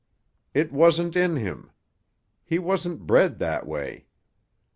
[0.55, 1.69] It wasn't in him.
[2.43, 4.07] He wasn't bred that way.